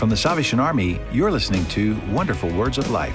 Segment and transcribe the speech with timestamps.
[0.00, 3.14] From the Salvation Army, you're listening to Wonderful Words of Life.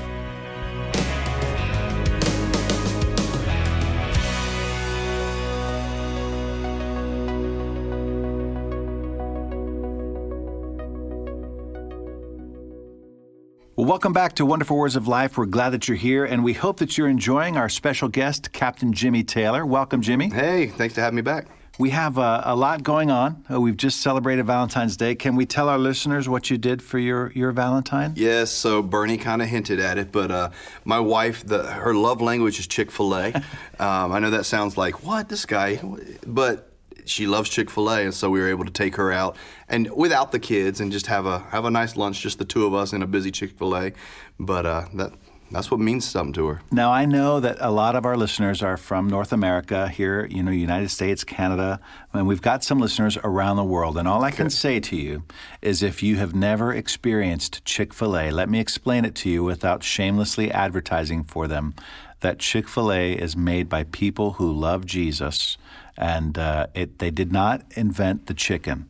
[13.76, 15.40] Well, welcome back to Wonderful Words of Life.
[15.40, 18.94] We're glad that you're here, and we hope that you're enjoying our special guest, Captain
[18.94, 19.66] Jimmy Taylor.
[19.66, 20.30] Welcome, Jimmy.
[20.30, 21.48] Hey, thanks for having me back.
[21.78, 23.44] We have uh, a lot going on.
[23.52, 25.14] Uh, we've just celebrated Valentine's Day.
[25.14, 28.14] Can we tell our listeners what you did for your, your Valentine?
[28.16, 30.50] Yes, so Bernie kind of hinted at it, but uh,
[30.86, 33.34] my wife, the, her love language is Chick fil A.
[33.80, 35.82] um, I know that sounds like, what, this guy?
[36.26, 36.72] But
[37.06, 39.38] she loves Chick Fil A, and so we were able to take her out
[39.70, 42.66] and without the kids and just have a have a nice lunch, just the two
[42.66, 43.92] of us in a busy Chick Fil A.
[44.40, 45.14] But uh, that
[45.52, 46.62] that's what means something to her.
[46.72, 50.42] Now I know that a lot of our listeners are from North America here, you
[50.42, 51.80] know, United States, Canada,
[52.14, 53.98] and we've got some listeners around the world.
[53.98, 55.24] And all I can say to you
[55.62, 60.52] is if you have never experienced Chick-fil-A, let me explain it to you without shamelessly
[60.52, 61.76] advertising for them
[62.22, 65.58] that Chick-fil-A is made by people who love Jesus
[65.98, 68.90] and uh, it, they did not invent the chicken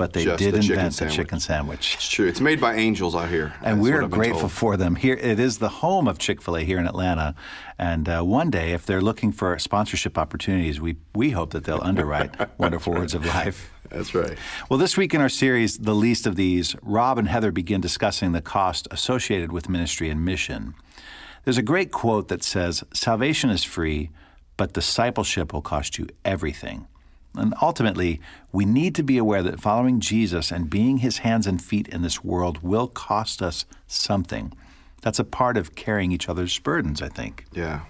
[0.00, 1.96] but they Just did the chicken invent the chicken sandwich.
[1.96, 2.26] It's true.
[2.26, 3.52] It's made by angels out here.
[3.62, 4.52] And we're grateful told.
[4.52, 4.96] for them.
[4.96, 7.34] Here, it is the home of Chick Fil A here in Atlanta.
[7.78, 11.82] And uh, one day, if they're looking for sponsorship opportunities, we we hope that they'll
[11.82, 13.74] underwrite Wonderful Words of Life.
[13.90, 14.38] That's right.
[14.70, 18.32] Well, this week in our series, The Least of These, Rob and Heather begin discussing
[18.32, 20.72] the cost associated with ministry and mission.
[21.44, 24.08] There's a great quote that says, Salvation is free,
[24.56, 26.86] but discipleship will cost you everything.
[27.36, 28.20] And ultimately,
[28.52, 32.02] we need to be aware that following Jesus and being his hands and feet in
[32.02, 34.52] this world will cost us something.
[35.02, 37.46] That's a part of carrying each other's burdens, I think.
[37.52, 37.80] Yeah.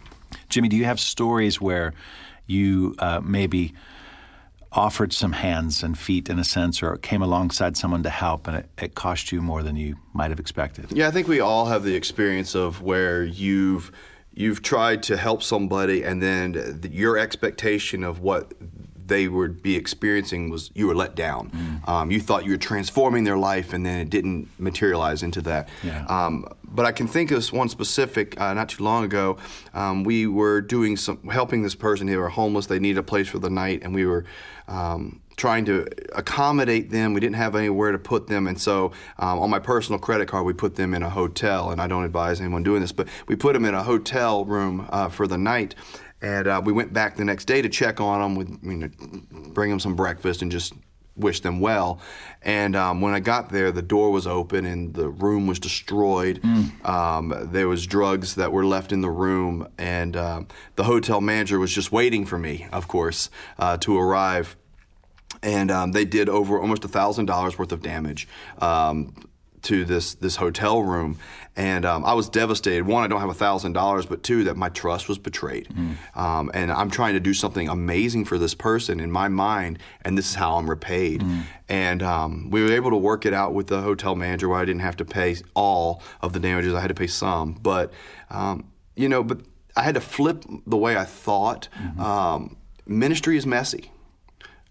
[0.48, 1.94] Jimmy, do you have stories where
[2.46, 3.72] you uh, maybe
[4.72, 8.58] offered some hands and feet in a sense, or came alongside someone to help and
[8.58, 10.86] it, it cost you more than you might have expected?
[10.92, 13.90] Yeah, I think we all have the experience of where you've
[14.32, 18.52] you've tried to help somebody, and then th- your expectation of what
[19.10, 21.80] they would be experiencing was you were let down.
[21.86, 25.68] Um, you thought you were transforming their life, and then it didn't materialize into that.
[25.82, 26.06] Yeah.
[26.06, 28.40] Um, but I can think of one specific.
[28.40, 29.36] Uh, not too long ago,
[29.74, 32.06] um, we were doing some helping this person.
[32.06, 32.66] They were homeless.
[32.66, 34.24] They needed a place for the night, and we were.
[34.68, 37.14] Um, trying to accommodate them.
[37.14, 40.44] We didn't have anywhere to put them, and so um, on my personal credit card,
[40.44, 41.70] we put them in a hotel.
[41.70, 44.86] And I don't advise anyone doing this, but we put them in a hotel room
[44.90, 45.74] uh, for the night.
[46.22, 48.90] And uh, we went back the next day to check on them, with you know,
[49.52, 50.74] bring them some breakfast and just
[51.16, 52.00] wish them well.
[52.42, 56.40] And um, when I got there, the door was open and the room was destroyed.
[56.84, 61.58] Um, there was drugs that were left in the room, and um, the hotel manager
[61.58, 64.56] was just waiting for me, of course, uh, to arrive
[65.42, 69.14] and um, they did over almost a thousand dollars worth of damage um,
[69.62, 71.18] to this this hotel room.
[71.56, 72.86] And um, I was devastated.
[72.86, 75.68] One, I don't have a thousand dollars, but two, that my trust was betrayed.
[76.14, 80.16] Um, and I'm trying to do something amazing for this person in my mind, and
[80.16, 81.22] this is how I'm repaid.
[81.68, 84.64] And um, we were able to work it out with the hotel manager, where I
[84.64, 86.72] didn't have to pay all of the damages.
[86.72, 87.92] I had to pay some, but
[88.30, 88.64] um,
[88.96, 89.40] you know, but
[89.76, 91.68] I had to flip the way I thought.
[91.98, 92.56] Um,
[92.86, 93.90] ministry is messy.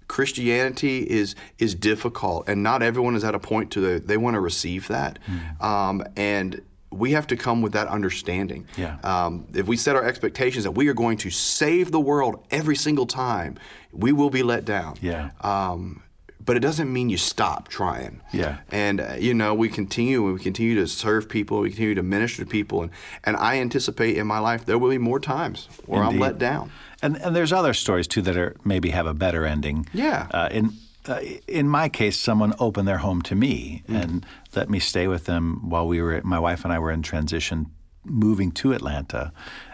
[0.09, 4.33] Christianity is is difficult, and not everyone is at a point to the, they want
[4.33, 5.19] to receive that,
[5.61, 6.61] um, and
[6.91, 8.65] we have to come with that understanding.
[8.75, 8.97] Yeah.
[9.03, 12.75] Um, if we set our expectations that we are going to save the world every
[12.75, 13.57] single time,
[13.91, 14.95] we will be let down.
[14.99, 15.29] Yeah.
[15.41, 16.01] Um,
[16.45, 18.21] but it doesn't mean you stop trying.
[18.31, 18.57] Yeah.
[18.71, 20.23] And uh, you know, we continue.
[20.33, 21.59] We continue to serve people.
[21.61, 22.91] We continue to minister to people, and
[23.23, 26.71] and I anticipate in my life there will be more times where I'm let down.
[27.01, 29.85] And and there's other stories too that are maybe have a better ending.
[29.93, 30.27] Yeah.
[30.31, 30.73] Uh, in
[31.07, 33.95] uh, in my case, someone opened their home to me Mm-hmm.
[33.95, 36.21] and let me stay with them while we were.
[36.23, 37.67] My wife and I were in transition,
[38.03, 39.31] moving to Atlanta,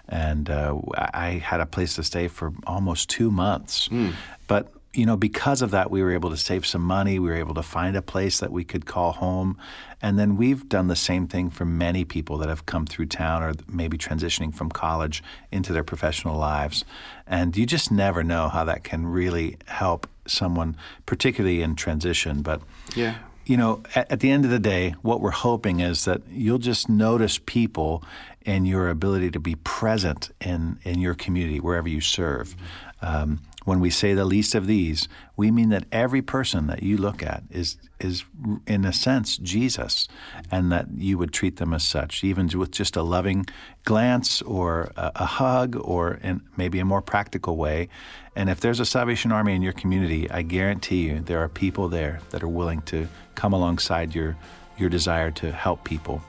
[0.08, 3.88] and uh, I I had a place to stay for almost two months.
[3.90, 4.14] Mm.
[4.48, 4.64] But
[4.96, 7.20] you know, because of that, we were able to save some money.
[7.20, 9.58] We were able to find a place that we could call home.
[10.02, 13.44] And then we've done the same thing for many people that have come through town
[13.44, 16.86] or maybe transitioning from college into their professional lives.
[17.28, 22.42] And you just never know how that can really help someone, particularly in transition.
[22.42, 22.62] But
[22.96, 23.16] Yeah.
[23.46, 26.58] you know, at, at the end of the day, what we're hoping is that you'll
[26.58, 28.04] just notice people
[28.46, 32.56] and your ability to be present in, in your community, wherever you serve.
[33.02, 36.98] Um, when we say the least of these, we mean that every person that you
[36.98, 38.24] look at is, is
[38.66, 40.08] in a sense, Jesus,
[40.52, 43.46] and that you would treat them as such, even with just a loving
[43.84, 47.90] glance or a, a hug or in maybe a more practical way.
[48.36, 51.90] And if there's a Salvation Army in your community, I guarantee you there are people
[51.90, 54.38] there that are willing to come alongside your
[54.78, 56.22] your desire to help people,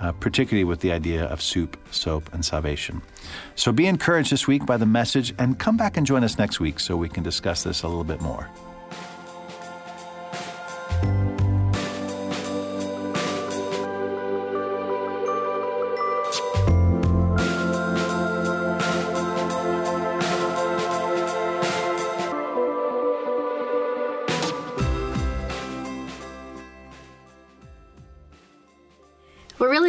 [0.00, 3.02] uh, particularly with the idea of soup, soap, and salvation.
[3.54, 6.60] So be encouraged this week by the message and come back and join us next
[6.60, 8.48] week so we can discuss this a little bit more.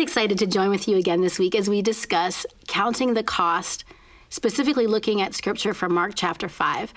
[0.05, 3.83] Excited to join with you again this week as we discuss counting the cost,
[4.29, 6.93] specifically looking at scripture from Mark chapter 5.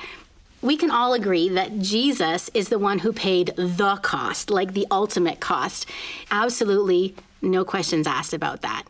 [0.63, 4.87] We can all agree that Jesus is the one who paid the cost, like the
[4.91, 5.87] ultimate cost.
[6.31, 8.85] Absolutely no questions asked about that.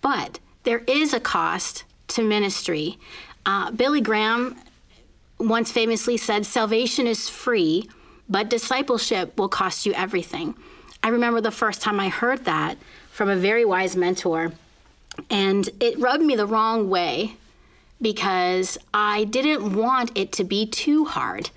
[0.00, 2.98] But there is a cost to ministry.
[3.44, 4.56] Uh, Billy Graham
[5.38, 7.90] once famously said, Salvation is free,
[8.28, 10.54] but discipleship will cost you everything.
[11.02, 12.78] I remember the first time I heard that
[13.18, 14.52] from a very wise mentor.
[15.28, 17.34] And it rubbed me the wrong way
[18.00, 21.50] because I didn't want it to be too hard.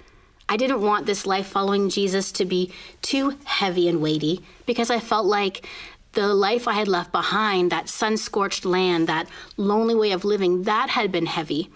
[0.50, 2.74] I didn't want this life following Jesus to be
[3.04, 5.68] too heavy and weighty because I felt like
[6.14, 10.64] the life I had left behind, that sun scorched land, that lonely way of living,
[10.64, 11.70] that had been heavy.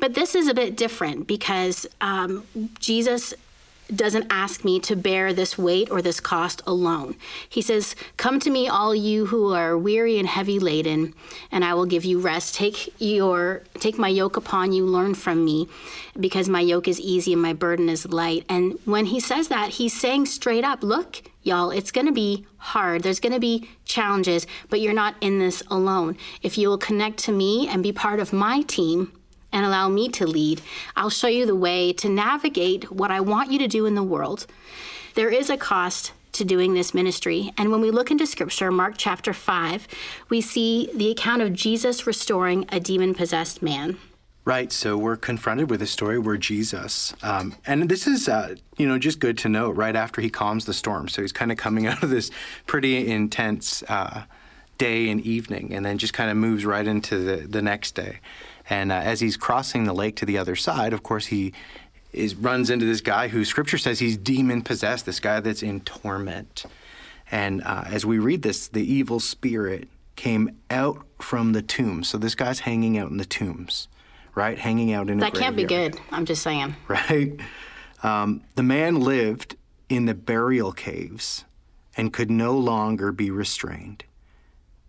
[0.00, 2.44] But this is a bit different because um,
[2.78, 3.32] Jesus
[3.96, 7.16] doesn't ask me to bear this weight or this cost alone.
[7.48, 11.14] He says, Come to me, all you who are weary and heavy laden,
[11.50, 12.54] and I will give you rest.
[12.54, 15.68] Take your take my yoke upon you, learn from me,
[16.18, 18.44] because my yoke is easy and my burden is light.
[18.48, 23.02] And when he says that, he's saying straight up, look, y'all, it's gonna be hard.
[23.02, 26.16] There's gonna be challenges, but you're not in this alone.
[26.42, 29.12] If you will connect to me and be part of my team,
[29.52, 30.60] and allow me to lead.
[30.96, 34.02] I'll show you the way to navigate what I want you to do in the
[34.02, 34.46] world.
[35.14, 37.52] There is a cost to doing this ministry.
[37.56, 39.88] And when we look into scripture, Mark chapter 5,
[40.28, 43.98] we see the account of Jesus restoring a demon possessed man.
[44.44, 44.72] Right.
[44.72, 48.98] So we're confronted with a story where Jesus, um, and this is, uh, you know,
[48.98, 51.08] just good to know right after he calms the storm.
[51.08, 52.30] So he's kind of coming out of this
[52.66, 54.24] pretty intense uh,
[54.78, 58.20] day and evening, and then just kind of moves right into the, the next day.
[58.70, 61.52] And uh, as he's crossing the lake to the other side, of course, he
[62.12, 65.04] is runs into this guy who Scripture says he's demon possessed.
[65.04, 66.64] This guy that's in torment.
[67.30, 72.04] And uh, as we read this, the evil spirit came out from the tomb.
[72.04, 73.88] So this guy's hanging out in the tombs,
[74.34, 74.58] right?
[74.58, 75.98] Hanging out in that can't be good.
[76.10, 76.76] I'm just saying.
[76.88, 77.38] Right.
[78.02, 79.56] Um, the man lived
[79.88, 81.44] in the burial caves
[81.96, 84.04] and could no longer be restrained,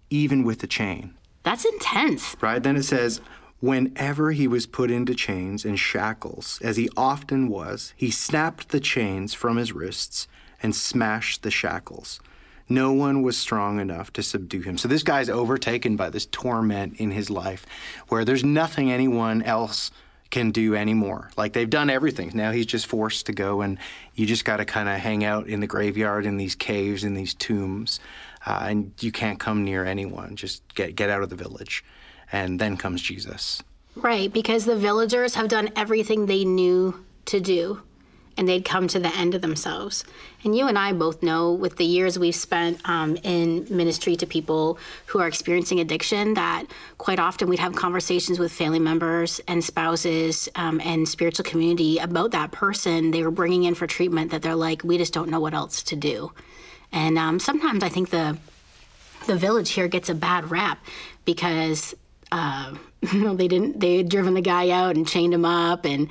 [0.10, 1.16] even with the chain.
[1.44, 2.38] That's intense.
[2.39, 2.63] Right.
[2.63, 3.19] Then it says,
[3.61, 8.79] Whenever he was put into chains and shackles, as he often was, he snapped the
[8.79, 10.27] chains from his wrists
[10.63, 12.19] and smashed the shackles.
[12.67, 14.79] No one was strong enough to subdue him.
[14.79, 17.67] So this guy's overtaken by this torment in his life
[18.07, 19.91] where there's nothing anyone else
[20.31, 21.29] can do anymore.
[21.37, 22.31] Like they've done everything.
[22.33, 23.77] Now he's just forced to go and
[24.15, 27.13] you just got to kind of hang out in the graveyard in these caves in
[27.13, 27.99] these tombs.
[28.43, 30.35] Uh, and you can't come near anyone.
[30.35, 31.83] Just get get out of the village
[32.31, 33.62] and then comes Jesus.
[33.95, 37.81] Right, because the villagers have done everything they knew to do
[38.38, 40.06] and they'd come to the end of themselves.
[40.44, 44.26] And you and I both know, with the years we've spent um, in ministry to
[44.26, 46.66] people who are experiencing addiction, that
[46.97, 52.31] quite often we'd have conversations with family members and spouses um, and spiritual community about
[52.31, 55.40] that person they were bringing in for treatment that they're like, we just don't know
[55.40, 56.31] what else to do.
[56.92, 58.38] And um, sometimes I think the
[59.28, 60.83] the village here gets a bad rap
[61.26, 61.94] because
[63.11, 66.07] uh, they didn't they had driven the guy out and chained him up and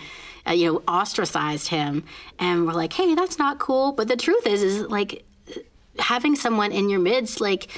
[0.47, 2.05] uh, you know ostracized him
[2.39, 3.93] and we're like hey that's not cool.
[3.93, 5.25] But the truth is is like
[5.99, 7.69] having someone in your midst like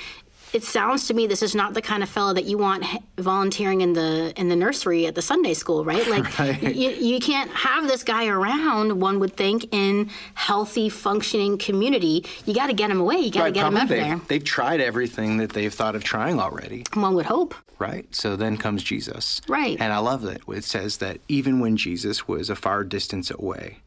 [0.53, 2.85] it sounds to me this is not the kind of fellow that you want
[3.19, 6.07] volunteering in the in the nursery at the Sunday school, right?
[6.07, 6.63] Like right.
[6.63, 9.01] You, you can't have this guy around.
[9.01, 13.17] One would think in healthy, functioning community, you got to get him away.
[13.17, 14.21] You got to right, get him out there.
[14.29, 16.85] They've tried everything that they've thought of trying already.
[16.95, 17.55] One would hope.
[17.79, 18.13] Right.
[18.15, 19.41] So then comes Jesus.
[19.49, 19.77] Right.
[19.81, 23.79] And I love that it says that even when Jesus was a far distance away,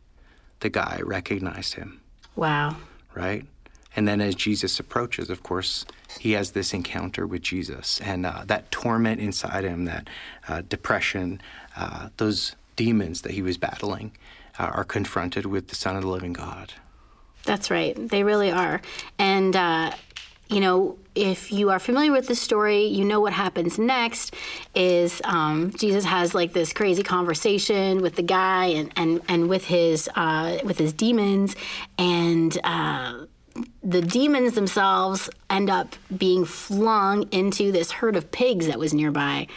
[0.60, 2.02] the guy recognized him.
[2.36, 2.78] Wow.
[3.14, 3.46] Right.
[3.96, 5.86] And then as Jesus approaches, of course,
[6.20, 8.02] he has this encounter with Jesus.
[8.02, 10.10] And uh, that torment inside him, that
[10.48, 11.42] uh, depression,
[11.78, 14.12] uh, those demons that he was battling
[14.60, 16.74] uh, are confronted with the Son of the living God.
[17.44, 17.96] That's right.
[17.96, 18.82] They really are.
[19.18, 19.92] And, uh,
[20.50, 24.36] you know, if you are familiar with the story, you know what happens next
[24.76, 29.66] is um, Jesus has like this crazy conversation with the guy and, and, and with
[29.66, 31.56] his uh, with his demons,
[31.98, 32.58] and
[33.84, 39.48] the demons themselves end up being flung into this herd of pigs that was nearby.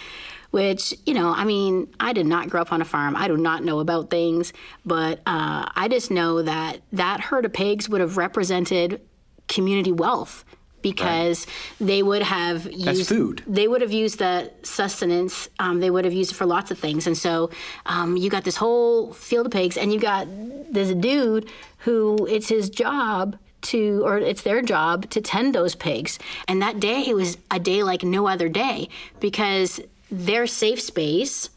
[0.50, 3.14] Which, you know, I mean, I did not grow up on a farm.
[3.16, 7.52] I do not know about things, but uh, I just know that that herd of
[7.52, 9.02] pigs would have represented
[9.46, 10.46] community wealth
[10.80, 11.86] because right.
[11.88, 13.42] they would have used That's food.
[13.46, 15.50] They would have used the sustenance.
[15.58, 17.50] Um, they would have used it for lots of things, and so
[17.84, 20.26] um, you got this whole field of pigs, and you got
[20.72, 23.36] this dude who it's his job
[23.68, 26.18] to, or it's their job to tend those pigs.
[26.46, 28.88] And that day was a day like no other day
[29.20, 31.50] because their safe space,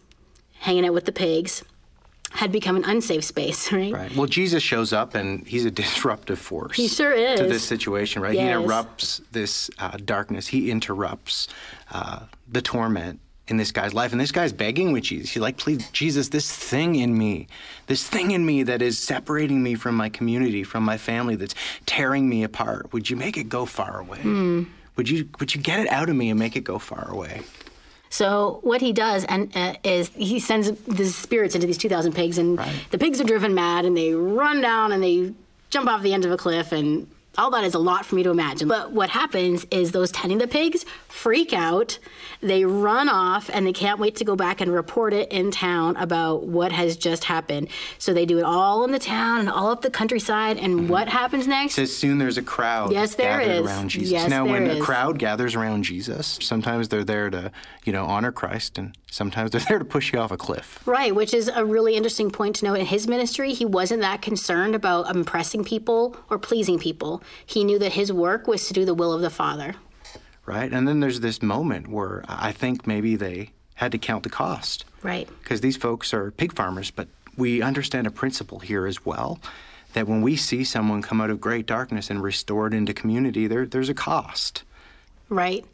[0.59, 1.63] hanging out with the pigs,
[2.31, 3.93] had become an unsafe space, right?
[3.93, 4.15] Right.
[4.15, 6.77] Well, Jesus shows up and he's a disruptive force.
[6.77, 7.39] He sure is.
[7.39, 8.33] To this situation, right?
[8.33, 8.43] Yes.
[8.43, 10.47] He interrupts this uh, darkness.
[10.47, 11.47] He interrupts
[11.91, 13.19] uh, the torment
[13.51, 14.11] in this guy's life.
[14.11, 15.29] And this guy's begging with Jesus.
[15.29, 17.47] He's like, please, Jesus, this thing in me,
[17.85, 21.53] this thing in me that is separating me from my community, from my family, that's
[21.85, 24.19] tearing me apart, would you make it go far away?
[24.19, 24.67] Mm.
[24.95, 27.41] Would you would you get it out of me and make it go far away?
[28.09, 32.37] So what he does and uh, is he sends the spirits into these 2,000 pigs,
[32.37, 32.85] and right.
[32.91, 35.33] the pigs are driven mad, and they run down and they
[35.69, 38.23] jump off the end of a cliff, and all that is a lot for me
[38.23, 38.67] to imagine.
[38.67, 41.97] But what happens is those tending the pigs freak out.
[42.41, 45.95] They run off and they can't wait to go back and report it in town
[45.95, 47.69] about what has just happened.
[47.99, 50.57] So they do it all in the town and all up the countryside.
[50.57, 50.87] And mm-hmm.
[50.89, 51.75] what happens next?
[51.75, 53.67] So soon there's a crowd yes, there gathered is.
[53.67, 54.11] around Jesus.
[54.11, 54.77] Yes, now, when is.
[54.77, 57.51] a crowd gathers around Jesus, sometimes they're there to,
[57.85, 60.79] you know, honor Christ and sometimes they're there to push you off a cliff.
[60.85, 62.79] Right, which is a really interesting point to note.
[62.79, 67.20] In his ministry, he wasn't that concerned about impressing people or pleasing people.
[67.45, 69.75] He knew that his work was to do the will of the Father.
[70.45, 74.29] Right, and then there's this moment where I think maybe they had to count the
[74.29, 74.85] cost.
[75.01, 75.27] Right.
[75.41, 79.39] Because these folks are pig farmers, but we understand a principle here as well
[79.93, 83.65] that when we see someone come out of great darkness and restored into community, there,
[83.65, 84.63] there's a cost.
[85.29, 85.65] Right.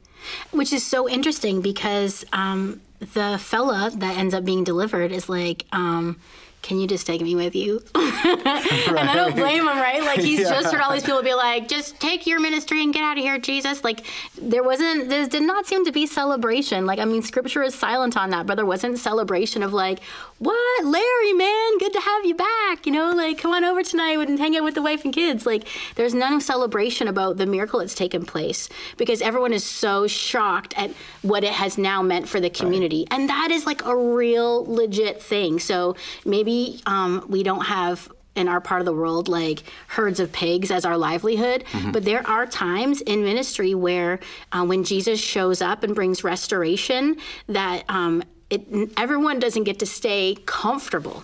[0.52, 5.66] Which is so interesting because um, the fella that ends up being delivered is like,
[5.72, 6.20] um,
[6.68, 7.82] can you just take me with you?
[7.96, 8.88] right.
[8.90, 10.02] And I don't blame him, right?
[10.02, 10.50] Like he's yeah.
[10.50, 13.24] just heard all these people be like, just take your ministry and get out of
[13.24, 13.86] here, Jesus.
[13.86, 14.06] Like
[14.38, 16.86] there wasn't, there did not seem to be celebration.
[16.86, 20.04] Like, I mean, scripture is silent on that, but there wasn't celebration of like,
[20.40, 22.86] what, Larry, man, good to have you back.
[22.86, 25.46] You know, like come on over tonight and hang out with the wife and kids.
[25.46, 30.06] Like there's none of celebration about the miracle that's taken place because everyone is so
[30.06, 33.08] shocked at what it has now meant for the community.
[33.10, 33.20] Right.
[33.20, 35.60] And that is like a real legit thing.
[35.60, 35.96] So
[36.26, 40.70] maybe um, we don't have in our part of the world like herds of pigs
[40.70, 41.92] as our livelihood mm-hmm.
[41.92, 44.20] but there are times in ministry where
[44.52, 49.86] uh, when jesus shows up and brings restoration that um, it, everyone doesn't get to
[49.86, 51.24] stay comfortable.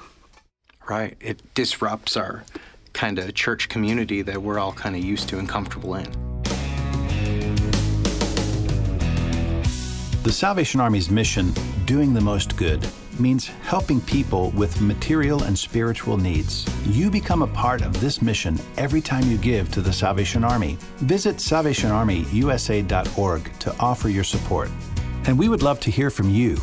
[0.89, 1.15] Right.
[1.21, 2.43] It disrupts our
[2.91, 6.11] kind of church community that we're all kind of used to and comfortable in.
[10.23, 11.53] The Salvation Army's mission,
[11.85, 12.85] doing the most good,
[13.19, 16.67] means helping people with material and spiritual needs.
[16.85, 20.77] You become a part of this mission every time you give to the Salvation Army.
[20.97, 24.69] Visit salvationarmyusa.org to offer your support.
[25.25, 26.57] And we would love to hear from you.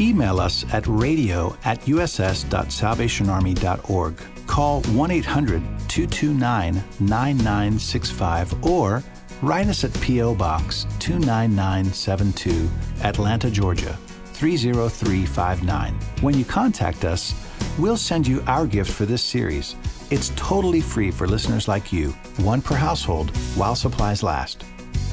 [0.00, 4.22] Email us at radio at uss.salvationarmy.org.
[4.46, 9.02] Call 1 800 229 9965 or
[9.42, 10.34] write us at P.O.
[10.34, 12.70] Box 29972,
[13.02, 13.98] Atlanta, Georgia
[14.38, 15.94] 30359.
[16.20, 17.34] When you contact us,
[17.76, 19.74] we'll send you our gift for this series.
[20.10, 24.64] It's totally free for listeners like you, one per household, while supplies last.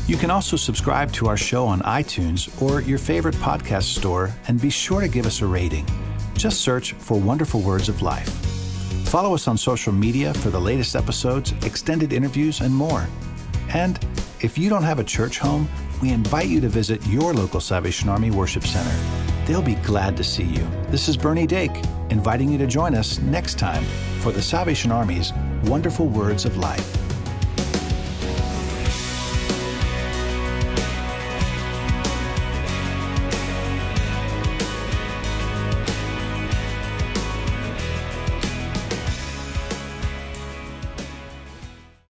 [0.08, 4.62] You can also subscribe to our show on iTunes or your favorite podcast store and
[4.62, 5.88] be sure to give us a rating.
[6.36, 8.29] Just search for Wonderful Words of Life.
[9.10, 13.08] Follow us on social media for the latest episodes, extended interviews, and more.
[13.74, 13.98] And
[14.41, 15.67] if you don't have a church home,
[16.01, 18.95] we invite you to visit your local Salvation Army Worship Center.
[19.45, 20.67] They'll be glad to see you.
[20.89, 23.83] This is Bernie Dake, inviting you to join us next time
[24.19, 25.31] for the Salvation Army's
[25.63, 27.04] Wonderful Words of Life.